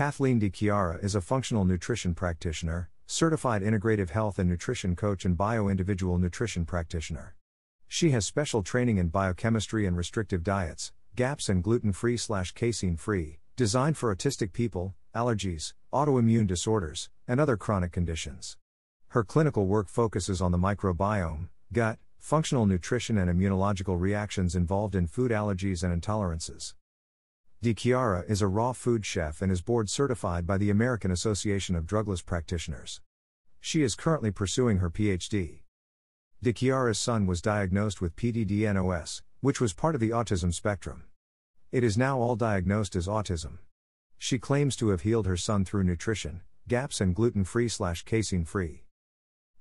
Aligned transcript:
Kathleen 0.00 0.40
DiChiara 0.40 1.04
is 1.04 1.14
a 1.14 1.20
functional 1.20 1.66
nutrition 1.66 2.14
practitioner, 2.14 2.88
certified 3.06 3.60
integrative 3.60 4.08
health 4.08 4.38
and 4.38 4.48
nutrition 4.48 4.96
coach, 4.96 5.26
and 5.26 5.36
bio-individual 5.36 6.16
nutrition 6.16 6.64
practitioner. 6.64 7.36
She 7.86 8.08
has 8.12 8.24
special 8.24 8.62
training 8.62 8.96
in 8.96 9.08
biochemistry 9.08 9.86
and 9.86 9.94
restrictive 9.98 10.42
diets, 10.42 10.92
GAPS 11.16 11.50
and 11.50 11.62
gluten-free 11.62 12.16
slash 12.16 12.52
casein-free, 12.52 13.40
designed 13.56 13.98
for 13.98 14.16
autistic 14.16 14.54
people, 14.54 14.94
allergies, 15.14 15.74
autoimmune 15.92 16.46
disorders, 16.46 17.10
and 17.28 17.38
other 17.38 17.58
chronic 17.58 17.92
conditions. 17.92 18.56
Her 19.08 19.22
clinical 19.22 19.66
work 19.66 19.90
focuses 19.90 20.40
on 20.40 20.50
the 20.50 20.56
microbiome, 20.56 21.50
gut, 21.74 21.98
functional 22.18 22.64
nutrition 22.64 23.18
and 23.18 23.30
immunological 23.30 24.00
reactions 24.00 24.56
involved 24.56 24.94
in 24.94 25.06
food 25.06 25.30
allergies 25.30 25.84
and 25.84 25.92
intolerances. 25.92 26.72
DiChiara 27.62 28.24
is 28.26 28.40
a 28.40 28.48
raw 28.48 28.72
food 28.72 29.04
chef 29.04 29.42
and 29.42 29.52
is 29.52 29.60
board 29.60 29.90
certified 29.90 30.46
by 30.46 30.56
the 30.56 30.70
American 30.70 31.10
Association 31.10 31.76
of 31.76 31.84
Drugless 31.84 32.24
Practitioners. 32.24 33.02
She 33.60 33.82
is 33.82 33.94
currently 33.94 34.30
pursuing 34.30 34.78
her 34.78 34.88
PhD. 34.88 35.60
DiChiara's 36.42 36.98
son 36.98 37.26
was 37.26 37.42
diagnosed 37.42 38.00
with 38.00 38.16
PDD-NOS, 38.16 39.20
which 39.42 39.60
was 39.60 39.74
part 39.74 39.94
of 39.94 40.00
the 40.00 40.08
autism 40.08 40.54
spectrum. 40.54 41.04
It 41.70 41.84
is 41.84 41.98
now 41.98 42.18
all 42.18 42.34
diagnosed 42.34 42.96
as 42.96 43.06
autism. 43.06 43.58
She 44.16 44.38
claims 44.38 44.74
to 44.76 44.88
have 44.88 45.02
healed 45.02 45.26
her 45.26 45.36
son 45.36 45.66
through 45.66 45.84
nutrition, 45.84 46.40
GAPS 46.66 46.98
and 47.02 47.14
gluten-free 47.14 47.68
slash 47.68 48.04
casein-free. 48.04 48.84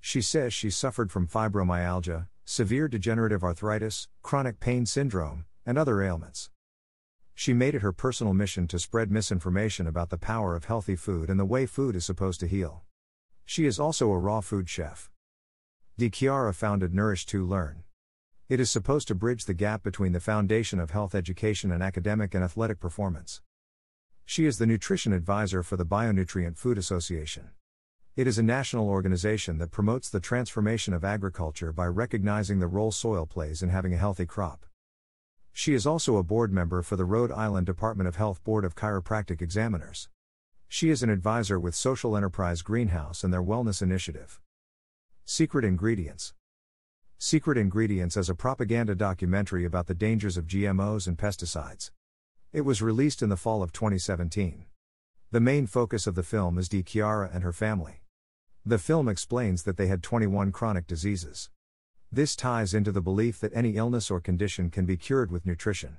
She 0.00 0.22
says 0.22 0.54
she 0.54 0.70
suffered 0.70 1.10
from 1.10 1.26
fibromyalgia, 1.26 2.28
severe 2.44 2.86
degenerative 2.86 3.42
arthritis, 3.42 4.06
chronic 4.22 4.60
pain 4.60 4.86
syndrome, 4.86 5.46
and 5.66 5.76
other 5.76 6.00
ailments. 6.00 6.48
She 7.38 7.54
made 7.54 7.76
it 7.76 7.82
her 7.82 7.92
personal 7.92 8.34
mission 8.34 8.66
to 8.66 8.80
spread 8.80 9.12
misinformation 9.12 9.86
about 9.86 10.10
the 10.10 10.18
power 10.18 10.56
of 10.56 10.64
healthy 10.64 10.96
food 10.96 11.30
and 11.30 11.38
the 11.38 11.44
way 11.44 11.66
food 11.66 11.94
is 11.94 12.04
supposed 12.04 12.40
to 12.40 12.48
heal. 12.48 12.82
She 13.44 13.64
is 13.64 13.78
also 13.78 14.10
a 14.10 14.18
raw 14.18 14.40
food 14.40 14.68
chef. 14.68 15.08
DiChiara 16.00 16.52
founded 16.52 16.92
Nourish 16.92 17.26
to 17.26 17.46
Learn. 17.46 17.84
It 18.48 18.58
is 18.58 18.72
supposed 18.72 19.06
to 19.06 19.14
bridge 19.14 19.44
the 19.44 19.54
gap 19.54 19.84
between 19.84 20.10
the 20.10 20.18
foundation 20.18 20.80
of 20.80 20.90
health 20.90 21.14
education 21.14 21.70
and 21.70 21.80
academic 21.80 22.34
and 22.34 22.42
athletic 22.42 22.80
performance. 22.80 23.40
She 24.24 24.44
is 24.44 24.58
the 24.58 24.66
nutrition 24.66 25.12
advisor 25.12 25.62
for 25.62 25.76
the 25.76 25.86
Bionutrient 25.86 26.58
Food 26.58 26.76
Association. 26.76 27.50
It 28.16 28.26
is 28.26 28.38
a 28.38 28.42
national 28.42 28.88
organization 28.88 29.58
that 29.58 29.70
promotes 29.70 30.10
the 30.10 30.18
transformation 30.18 30.92
of 30.92 31.04
agriculture 31.04 31.72
by 31.72 31.86
recognizing 31.86 32.58
the 32.58 32.66
role 32.66 32.90
soil 32.90 33.26
plays 33.26 33.62
in 33.62 33.68
having 33.68 33.94
a 33.94 33.96
healthy 33.96 34.26
crop. 34.26 34.66
She 35.58 35.74
is 35.74 35.88
also 35.88 36.18
a 36.18 36.22
board 36.22 36.52
member 36.52 36.82
for 36.82 36.94
the 36.94 37.04
Rhode 37.04 37.32
Island 37.32 37.66
Department 37.66 38.06
of 38.06 38.14
Health 38.14 38.44
Board 38.44 38.64
of 38.64 38.76
Chiropractic 38.76 39.42
Examiners. 39.42 40.08
She 40.68 40.88
is 40.88 41.02
an 41.02 41.10
advisor 41.10 41.58
with 41.58 41.74
Social 41.74 42.16
Enterprise 42.16 42.62
Greenhouse 42.62 43.24
and 43.24 43.32
their 43.32 43.42
Wellness 43.42 43.82
Initiative. 43.82 44.40
Secret 45.24 45.64
Ingredients 45.64 46.32
Secret 47.18 47.58
Ingredients 47.58 48.16
is 48.16 48.30
a 48.30 48.36
propaganda 48.36 48.94
documentary 48.94 49.64
about 49.64 49.88
the 49.88 49.94
dangers 49.94 50.36
of 50.36 50.46
GMOs 50.46 51.08
and 51.08 51.18
pesticides. 51.18 51.90
It 52.52 52.60
was 52.60 52.80
released 52.80 53.20
in 53.20 53.28
the 53.28 53.36
fall 53.36 53.60
of 53.60 53.72
2017. 53.72 54.64
The 55.32 55.40
main 55.40 55.66
focus 55.66 56.06
of 56.06 56.14
the 56.14 56.22
film 56.22 56.56
is 56.56 56.68
DiChiara 56.68 57.34
and 57.34 57.42
her 57.42 57.52
family. 57.52 58.04
The 58.64 58.78
film 58.78 59.08
explains 59.08 59.64
that 59.64 59.76
they 59.76 59.88
had 59.88 60.04
21 60.04 60.52
chronic 60.52 60.86
diseases. 60.86 61.50
This 62.10 62.34
ties 62.34 62.72
into 62.72 62.90
the 62.90 63.02
belief 63.02 63.38
that 63.40 63.52
any 63.54 63.76
illness 63.76 64.10
or 64.10 64.18
condition 64.18 64.70
can 64.70 64.86
be 64.86 64.96
cured 64.96 65.30
with 65.30 65.44
nutrition. 65.44 65.98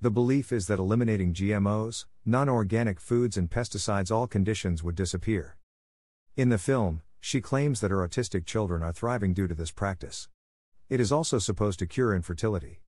The 0.00 0.10
belief 0.10 0.50
is 0.50 0.66
that 0.66 0.78
eliminating 0.78 1.34
GMOs, 1.34 2.06
non 2.24 2.48
organic 2.48 2.98
foods, 2.98 3.36
and 3.36 3.50
pesticides, 3.50 4.10
all 4.10 4.26
conditions 4.26 4.82
would 4.82 4.94
disappear. 4.94 5.58
In 6.38 6.48
the 6.48 6.56
film, 6.56 7.02
she 7.20 7.42
claims 7.42 7.80
that 7.80 7.90
her 7.90 7.98
autistic 7.98 8.46
children 8.46 8.82
are 8.82 8.94
thriving 8.94 9.34
due 9.34 9.46
to 9.46 9.54
this 9.54 9.70
practice. 9.70 10.26
It 10.88 11.00
is 11.00 11.12
also 11.12 11.38
supposed 11.38 11.78
to 11.80 11.86
cure 11.86 12.14
infertility. 12.14 12.80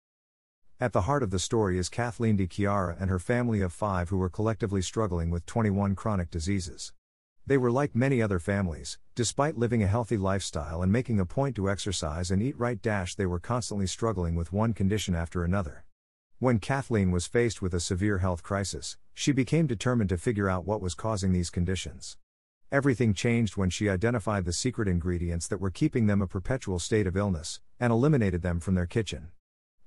At 0.81 0.95
the 0.95 1.03
heart 1.03 1.23
of 1.23 1.31
the 1.31 1.39
story 1.39 1.77
is 1.77 1.91
Kathleen 1.91 2.39
DiChiara 2.39 2.97
and 2.99 3.11
her 3.11 3.19
family 3.19 3.61
of 3.61 3.75
five 3.75 4.09
who 4.09 4.17
were 4.17 4.31
collectively 4.31 4.81
struggling 4.81 5.29
with 5.29 5.45
21 5.45 5.95
chronic 5.95 6.31
diseases. 6.31 6.95
They 7.47 7.59
were 7.59 7.71
like 7.71 7.95
many 7.95 8.23
other 8.23 8.39
families, 8.39 8.99
despite 9.15 9.59
living 9.59 9.83
a 9.83 9.87
healthy 9.87 10.17
lifestyle 10.17 10.83
and 10.83 10.91
making 10.91 11.21
a 11.21 11.27
point 11.27 11.55
to 11.57 11.69
exercise 11.69 12.31
and 12.31 12.43
eat 12.43 12.59
right 12.59 12.81
dash 12.81 13.15
they 13.15 13.27
were 13.27 13.39
constantly 13.39 13.87
struggling 13.87 14.35
with 14.35 14.53
one 14.53 14.73
condition 14.73 15.15
after 15.15 15.45
another. 15.45 15.85
When 16.39 16.59
Kathleen 16.59 17.11
was 17.11 17.27
faced 17.27 17.61
with 17.61 17.75
a 17.75 17.81
severe 17.81 18.19
health 18.19 18.43
crisis, 18.43 18.97
she 19.13 19.31
became 19.31 19.67
determined 19.67 20.09
to 20.09 20.17
figure 20.17 20.49
out 20.49 20.67
what 20.67 20.81
was 20.81 20.95
causing 20.95 21.33
these 21.33 21.51
conditions. 21.51 22.17
Everything 22.73 23.15
changed 23.15 23.57
when 23.57 23.71
she 23.71 23.89
identified 23.89 24.47
the 24.47 24.53
secret 24.53 24.89
ingredients 24.89 25.47
that 25.49 25.61
were 25.61 25.71
keeping 25.71 26.07
them 26.07 26.23
a 26.23 26.27
perpetual 26.27 26.79
state 26.79 27.07
of 27.07 27.17
illness, 27.17 27.61
and 27.79 27.93
eliminated 27.93 28.43
them 28.43 28.59
from 28.59 28.75
their 28.75 28.87
kitchen. 28.87 29.29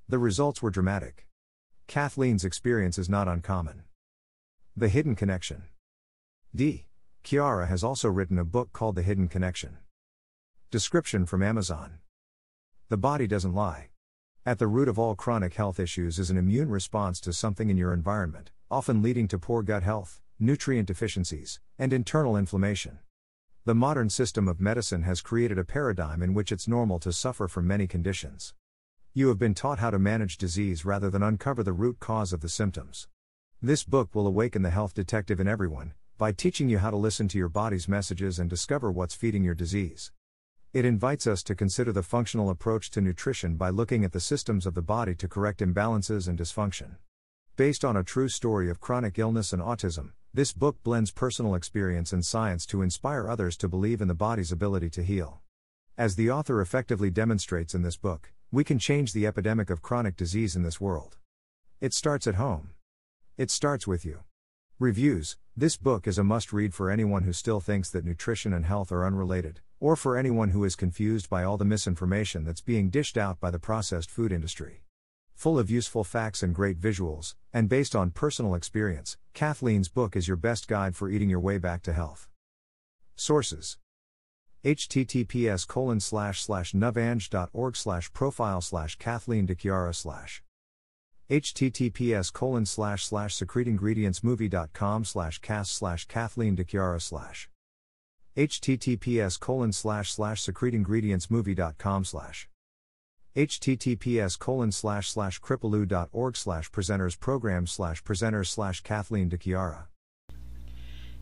The 0.08 0.20
results 0.20 0.62
were 0.62 0.72
dramatic. 0.72 1.28
Kathleen's 1.88 2.46
experience 2.46 2.98
is 2.98 3.10
not 3.10 3.28
uncommon. 3.28 3.84
The 4.76 4.90
Hidden 4.90 5.16
Connection. 5.16 5.64
D. 6.56 6.87
Chiara 7.28 7.68
has 7.68 7.84
also 7.84 8.08
written 8.08 8.40
a 8.40 8.46
book 8.46 8.72
called 8.72 8.96
The 8.96 9.02
Hidden 9.02 9.28
Connection. 9.28 9.80
Description 10.72 11.26
from 11.26 11.44
Amazon 11.44 12.00
The 12.88 12.96
body 12.96 13.28
doesn't 13.28 13.54
lie. 13.54 13.90
At 14.46 14.60
the 14.60 14.68
root 14.68 14.88
of 14.88 14.98
all 14.98 15.14
chronic 15.14 15.56
health 15.56 15.78
issues 15.78 16.20
is 16.20 16.30
an 16.30 16.38
immune 16.38 16.70
response 16.70 17.20
to 17.20 17.34
something 17.34 17.70
in 17.70 17.76
your 17.76 17.92
environment, 17.92 18.52
often 18.72 19.02
leading 19.02 19.28
to 19.28 19.38
poor 19.38 19.62
gut 19.62 19.84
health, 19.84 20.22
nutrient 20.40 20.88
deficiencies, 20.88 21.60
and 21.78 21.92
internal 21.92 22.38
inflammation. 22.38 23.00
The 23.66 23.76
modern 23.76 24.10
system 24.10 24.48
of 24.48 24.62
medicine 24.62 25.02
has 25.02 25.20
created 25.20 25.60
a 25.60 25.66
paradigm 25.66 26.24
in 26.24 26.34
which 26.34 26.54
it's 26.54 26.66
normal 26.66 26.98
to 27.00 27.12
suffer 27.12 27.50
from 27.50 27.68
many 27.68 27.88
conditions. 27.88 28.54
You 29.14 29.28
have 29.28 29.38
been 29.38 29.54
taught 29.54 29.80
how 29.80 29.90
to 29.90 30.00
manage 30.00 30.38
disease 30.38 30.86
rather 30.86 31.10
than 31.10 31.24
uncover 31.24 31.62
the 31.62 31.74
root 31.74 32.00
cause 32.00 32.32
of 32.32 32.40
the 32.40 32.48
symptoms. 32.48 33.10
This 33.62 33.84
book 33.84 34.16
will 34.16 34.28
awaken 34.28 34.62
the 34.62 34.70
health 34.70 34.94
detective 34.94 35.42
in 35.42 35.50
everyone, 35.50 35.92
by 36.18 36.32
teaching 36.32 36.68
you 36.68 36.80
how 36.80 36.90
to 36.90 36.98
listen 36.98 37.28
to 37.28 37.38
your 37.38 37.50
body's 37.50 37.88
messages 37.88 38.40
and 38.40 38.50
discover 38.50 38.92
what's 38.92 39.14
feeding 39.14 39.44
your 39.44 39.54
disease. 39.54 40.12
It 40.74 40.84
invites 40.84 41.28
us 41.28 41.44
to 41.44 41.54
consider 41.54 41.92
the 41.92 42.02
functional 42.02 42.50
approach 42.50 42.90
to 42.92 43.02
nutrition 43.02 43.56
by 43.56 43.70
looking 43.70 44.04
at 44.04 44.14
the 44.14 44.20
systems 44.20 44.66
of 44.66 44.74
the 44.74 44.82
body 44.82 45.14
to 45.16 45.28
correct 45.28 45.60
imbalances 45.60 46.28
and 46.28 46.38
dysfunction. 46.38 46.96
Based 47.56 47.86
on 47.86 47.96
a 47.96 48.04
true 48.04 48.30
story 48.30 48.70
of 48.70 48.80
chronic 48.80 49.20
illness 49.20 49.54
and 49.54 49.62
autism, 49.62 50.14
this 50.34 50.54
book 50.54 50.78
blends 50.84 51.12
personal 51.12 51.56
experience 51.56 52.12
and 52.14 52.26
science 52.26 52.66
to 52.68 52.82
inspire 52.82 53.30
others 53.30 53.56
to 53.58 53.68
believe 53.68 54.02
in 54.02 54.08
the 54.08 54.14
body's 54.14 54.52
ability 54.52 54.90
to 54.92 55.04
heal. 55.04 55.42
As 55.98 56.16
the 56.16 56.30
author 56.30 56.62
effectively 56.62 57.10
demonstrates 57.10 57.74
in 57.74 57.82
this 57.82 57.98
book, 57.98 58.34
we 58.52 58.64
can 58.64 58.80
change 58.80 59.14
the 59.14 59.28
epidemic 59.28 59.70
of 59.70 59.82
chronic 59.82 60.16
disease 60.16 60.56
in 60.56 60.64
this 60.64 60.82
world. 60.82 61.18
It 61.80 61.94
starts 61.94 62.28
at 62.28 62.36
home. 62.36 62.72
It 63.38 63.52
starts 63.52 63.86
with 63.86 64.04
you. 64.06 64.27
Reviews 64.80 65.38
This 65.56 65.76
book 65.76 66.06
is 66.06 66.20
a 66.20 66.24
must 66.24 66.54
read 66.54 66.72
for 66.72 66.92
anyone 66.92 67.24
who 67.24 67.34
still 67.34 67.60
thinks 67.60 67.90
that 67.90 68.06
nutrition 68.06 68.54
and 68.54 68.64
health 68.64 68.92
are 68.92 69.08
unrelated, 69.08 69.60
or 69.80 69.96
for 69.96 70.16
anyone 70.16 70.50
who 70.50 70.64
is 70.64 70.76
confused 70.76 71.32
by 71.32 71.44
all 71.44 71.58
the 71.58 71.66
misinformation 71.66 72.44
that's 72.44 72.62
being 72.62 72.92
dished 72.92 73.18
out 73.18 73.40
by 73.40 73.50
the 73.50 73.58
processed 73.58 74.12
food 74.12 74.32
industry. 74.32 74.84
Full 75.34 75.58
of 75.58 75.72
useful 75.72 76.04
facts 76.04 76.44
and 76.44 76.54
great 76.54 76.80
visuals, 76.80 77.34
and 77.52 77.68
based 77.68 77.96
on 77.96 78.12
personal 78.12 78.54
experience, 78.54 79.18
Kathleen's 79.34 79.90
book 79.90 80.16
is 80.16 80.28
your 80.28 80.38
best 80.38 80.68
guide 80.68 80.96
for 80.96 81.10
eating 81.10 81.32
your 81.32 81.40
way 81.40 81.58
back 81.58 81.82
to 81.82 81.92
health. 81.92 82.30
Sources 83.16 83.80
https 84.64 85.68
colon 85.68 86.00
slash 86.00 86.44
slash 86.44 88.14
profile 88.14 88.62
slash 88.62 88.96
Kathleen 88.98 89.48
DiChiara 89.48 89.96
slash 89.96 90.44
https 91.30 92.32
colon 92.32 92.66
slash 92.66 93.06
slash 93.06 93.36
secretingredientsmovie.com 93.36 95.04
slash 95.04 95.40
cast 95.40 95.74
slash 95.74 96.06
Kathleen 96.06 96.56
DiChiara 96.56 97.02
slash. 97.02 97.50
https 98.38 99.40
colon 99.40 99.74
slash 99.74 100.12
slash 100.14 100.42
secretingredientsmovie.com 100.46 102.06
slash. 102.06 102.48
https 103.36 104.40
colon 104.40 104.72
slash 104.72 105.10
slash 105.10 105.42
kripalu.org 105.42 106.38
slash 106.38 106.72
presenters 106.72 107.20
program 107.20 107.68
slash 107.68 108.02
presenters 108.04 108.48
slash 108.48 108.82
Kathleen 108.82 109.30
DiChiara 109.30 109.88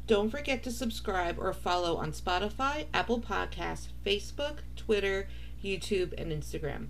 Don't 0.06 0.30
forget 0.30 0.62
to 0.64 0.72
subscribe 0.72 1.40
or 1.40 1.52
follow 1.52 1.96
on 1.98 2.12
Spotify, 2.12 2.86
Apple 2.94 3.20
Podcasts, 3.20 3.88
Facebook, 4.06 4.58
Twitter, 4.76 5.28
YouTube, 5.64 6.14
and 6.16 6.32
Instagram. 6.32 6.90